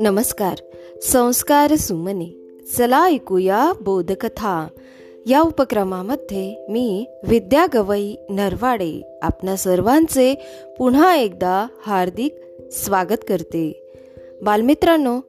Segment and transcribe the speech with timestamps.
[0.00, 0.58] नमस्कार
[1.02, 4.68] संस्कार सुमने चला ऐकूया बोधकथा.
[5.26, 10.34] या उपक्रमामध्ये मी विद्या गवई नरवाडे आपणा सर्वांचे
[10.78, 12.34] पुन्हा एकदा हार्दिक
[12.72, 13.92] स्वागत करते.
[14.42, 15.20] बालमित्रांनो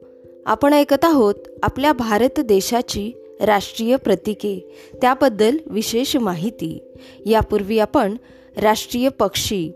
[0.46, 6.82] आपण ऐकत आहोत आपल्या भारत देशाची राष्ट्रीय प्रतीके त्याबद्दल विशेष माहिती.
[7.26, 8.16] यापूर्वी आपण
[8.56, 9.72] राष्ट्रीय पक्षी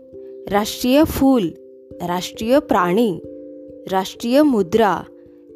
[0.49, 1.49] राष्ट्रीय फूल
[2.01, 3.19] राष्ट्रीय प्राणी
[3.91, 5.01] राष्ट्रीय मुद्रा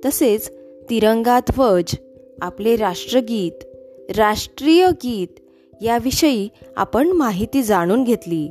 [0.05, 0.52] तसेच
[0.89, 1.95] तिरंगा ध्वज
[2.41, 3.51] आपले राष्ट्रगीत
[4.17, 5.39] राष्ट्रीय गीत
[5.81, 8.49] याविषयी आपण माहिती जाणून घेतली.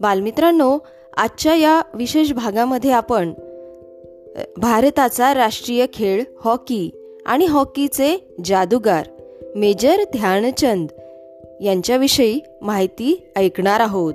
[0.00, 0.78] बालमित्रांनो
[1.16, 3.32] आजच्या या विशेष भागामध्ये आपण
[4.56, 6.90] भारताचा राष्ट्रीय खेळ हॉकी
[7.26, 9.08] आणि हॉकीचे जादूगार
[9.56, 10.88] मेजर ध्यानचंद
[11.60, 14.14] यांच्याविषयी माहिती ऐकणार आहोत.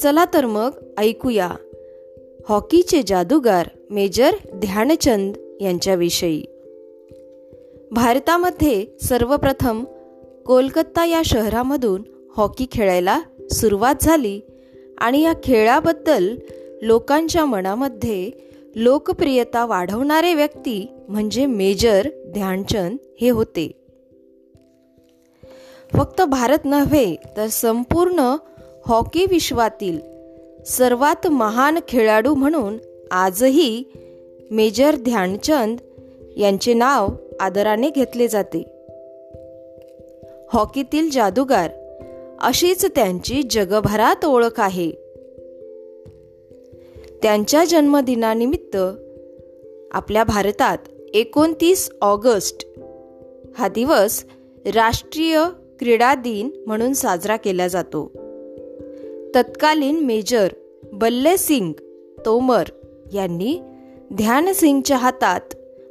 [0.00, 1.50] चला तर मग ऐकूया.
[2.48, 6.44] हॉकीचे जादूगार मेजर ध्यानचंद यांच्याविषयी.
[7.90, 9.84] भारतामध्ये सर्वप्रथम
[10.46, 12.02] कोलकाता या शहरामधून
[12.36, 14.40] हॉकी खेळायला सुरुवात झाली
[14.98, 16.36] आणि या खेळाबद्दल
[16.82, 18.30] लोकांच्या मनामध्ये
[18.76, 23.70] लोकप्रियता वाढवणारे व्यक्ती म्हणजे मेजर ध्यानचंद हे होते.
[25.92, 28.36] फक्त भारत नव्हे तर संपूर्ण
[28.86, 30.00] हॉकी विश्वातील
[30.66, 32.78] सर्वात महान खेळाडू म्हणून
[33.10, 33.84] आजही
[34.50, 35.78] मेजर ध्यानचंद
[36.36, 37.08] यांचे नाव
[37.40, 38.62] आदराने घेतले जाते.
[40.52, 41.70] हॉकीतील जादूगार
[42.40, 44.90] अशीच त्यांची जगभरात ओळख आहे.
[47.22, 48.76] त्यांच्या जन्मदिनानिमित्त
[49.90, 50.78] आपल्या भारतात
[51.14, 52.68] एकोणतीस ऑगस्ट
[53.58, 54.24] हा दिवस
[54.74, 55.44] राष्ट्रीय
[55.78, 58.23] क्रीडा दिन म्हणून साजरा केला जातो.
[59.34, 60.48] तत्कालीन मेजर
[60.92, 61.72] बल्ले सिंग
[62.26, 62.64] तोमर
[63.14, 63.60] यांनी
[64.12, 65.40] ध्यानसिंगच्या हातात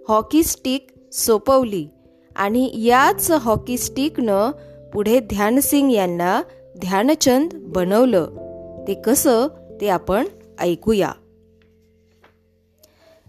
[0.07, 1.87] हॉकी स्टिक सोपवली
[2.35, 4.51] आणि याच हॉकी स्टिकनं
[4.93, 6.41] पुढे ध्यानसिंग यांना
[6.77, 8.25] ध्यानचंद बनवलं.
[8.87, 9.47] ते कसं
[9.81, 10.27] ते आपण
[10.59, 11.11] ऐकूया.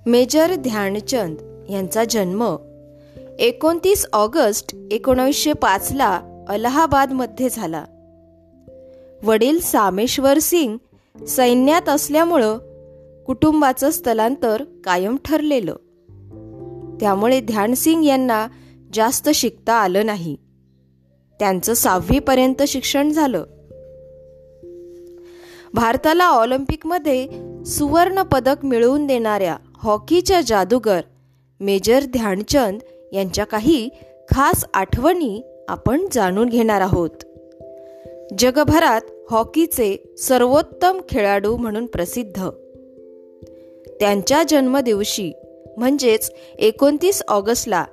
[0.07, 2.57] मेजर ध्यानचंद यांचा जन्म
[3.39, 7.85] एकोणतीस ऑगस्ट एकोणीसशे पाचला अलाहाबादमध्ये झाला.
[9.23, 10.77] वडील सामेश्वर सिंग
[11.27, 12.59] सैन्यात असल्यामुळं
[13.25, 15.77] कुटुंबाचं स्थलांतर कायम ठरलेलं.
[17.01, 18.49] त्यामुळे ध्यानसिंग यांना
[18.93, 20.37] जास्त शिकता आलं नाही.
[21.39, 23.45] त्यांचं सहावीपर्यंत शिक्षण झालं.
[25.75, 27.29] भारताला ऑलिम्पिकमध्ये
[27.65, 31.01] सुवर्ण पदक मिळवून देणाऱ्या हॉकीच्या जादूगर
[31.61, 32.81] मेजर ध्यानचंद
[33.13, 33.89] यांच्या काही
[34.31, 37.25] खास आठवणी आपण जाणून घेणार आहोत.
[38.39, 42.49] जगभरात हॉकीचे सर्वोत्तम खेळाडू म्हणून प्रसिद्ध.
[44.01, 45.33] त्यांच्या जन्मदिवशी
[45.77, 47.85] म्हणजेच एकोणतीस ऑगस्टला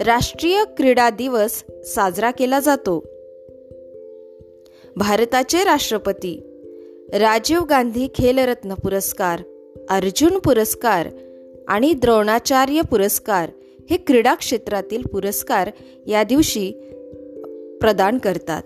[0.00, 3.04] राष्ट्रीय क्रीडा दिवस साजरा केला जातो.
[4.96, 6.40] भारताचे राष्ट्रपती
[7.12, 9.40] राजीव गांधी खेलरत्न पुरस्कार
[9.90, 11.08] अर्जुन पुरस्कार
[11.68, 13.50] आणि द्रोणाचार्य पुरस्कार
[13.90, 15.70] हे क्रीडा क्षेत्रातील पुरस्कार
[16.06, 16.72] या दिवशी
[17.80, 18.62] प्रदान करतात.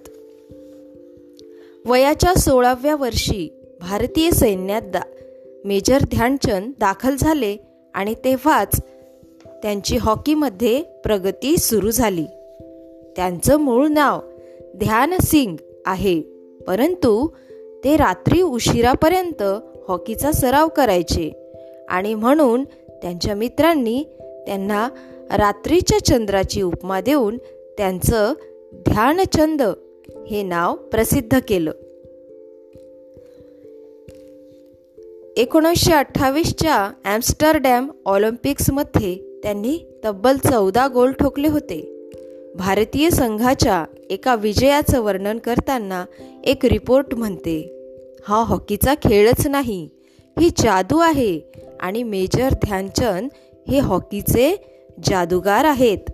[1.87, 5.01] वयाच्या सोळाव्या वर्षी भारतीय सैन्यात दा
[5.65, 7.57] मेजर ध्यानचंद दाखल झाले
[7.95, 8.81] आणि तेव्हाच
[9.63, 12.25] त्यांची हॉकीमध्ये प्रगती सुरू झाली.
[13.17, 14.21] त्यांचं मूळ नाव
[14.77, 15.57] ध्यान सिंग
[15.87, 16.21] आहे
[16.67, 17.29] परंतु
[17.85, 19.43] ते रात्री उशिरापर्यंत
[19.89, 21.53] हॉकीचा सराव करायचे
[21.89, 24.05] आणि म्हणून त्यांच्या मित्रांनी
[24.47, 24.89] त्यांना
[25.37, 27.39] रात्रीच्या चंद्राची उपमा देऊन
[27.79, 28.33] त्यांचं
[28.75, 29.63] ध्यानचंद
[30.09, 31.71] हे नाव प्रसिद्ध केलं.
[35.37, 41.81] एकोणीसशे अठ्ठावीसच्या ॲम्स्टरडॅम ऑलिम्पिक्समध्ये त्यांनी तब्बल चौदा गोल ठोकले होते.
[42.57, 46.05] भारतीय संघाच्या एका विजयाचं वर्णन करताना
[46.45, 47.59] एक रिपोर्ट म्हणते
[48.29, 49.89] हा हॉकीचा खेळच नाही
[50.41, 51.41] ही जादू आहे
[51.81, 53.29] आणि मेजर ध्यानचंद
[53.69, 54.55] हे हॉकीचे
[55.07, 56.11] जादूगार आहेत.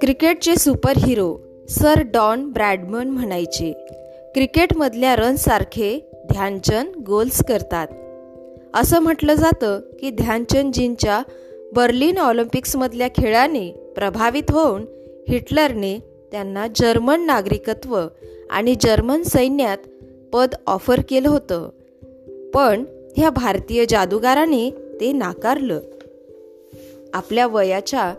[0.00, 1.36] क्रिकेटचे super hero
[1.68, 3.72] sir Don Bradman म्हणायचे.
[4.34, 7.88] क्रिकेटमधल्या रनसारखे ध्यानचंद गोल्स करतात.
[8.74, 11.22] असं म्हटलं जातं की ध्यानचंदजींच्या
[11.72, 14.84] बर्लिन ऑलिम्पिक्समधल्या खेळाने प्रभावित होऊन
[15.28, 15.98] हिटलरने
[16.32, 18.00] त्यांना जर्मन नागरिकत्व
[18.50, 19.78] आणि जर्मन सैन्यात
[20.32, 21.68] पद ऑफर केलं होतं.
[22.54, 22.84] पण
[23.16, 24.70] ह्या भारतीय जादूगाराने
[25.00, 25.80] ते नाकारलं.
[27.14, 28.14] आपल्या वयाच्या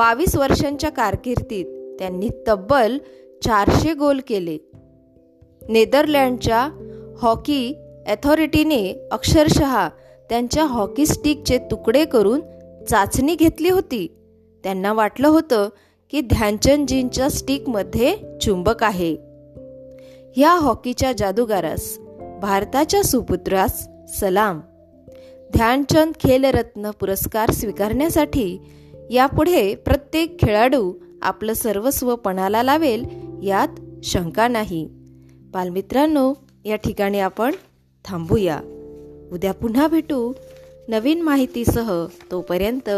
[0.00, 2.98] बावीस वर्षांच्या कारकिर्दीत त्यांनी तब्बल
[3.44, 4.58] चारशे गोल केले.
[5.68, 6.68] नेदरलँडच्या
[7.22, 7.74] हॉकी
[8.06, 9.88] अथॉरिटीने अक्षरशः
[10.28, 12.40] त्यांच्या हॉकी स्टिकचे तुकडे करून
[12.90, 14.16] चाचणी घेतली होती.
[14.64, 15.68] त्यांना वाटलं होतं
[16.10, 19.14] की ध्यानचंदजींच्या स्टिकमध्ये चुंबक आहे.
[20.36, 21.98] ह्या हॉकीच्या जादूगारास
[22.42, 23.88] भारताच्या सुपुत्रास
[24.20, 24.60] सलाम.
[25.52, 28.58] ध्यानचंद खेलरत्न पुरस्कार स्वीकारण्यासाठी
[29.10, 30.92] यापुढे प्रत्येक खेळाडू
[31.22, 33.04] आपलं सर्वस्व पणाला लावेल
[33.42, 34.88] यात शंका नाही.
[35.50, 36.34] बालमित्रांनो
[36.64, 37.54] या ठिकाणी आपण
[38.04, 38.60] थांबूया.
[39.32, 40.32] उद्या पुन्हा भेटू.
[40.88, 42.90] नवीन माहितीसह तोपर्यंत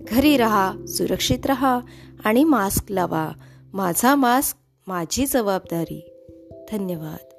[0.00, 1.80] घरी रहा सुरक्षित रहा
[2.24, 3.32] आणि मास्क लावा.
[3.72, 4.56] माझा मास्क
[4.86, 6.10] माझी जबाबदारी.
[6.72, 7.33] धन्यवाद.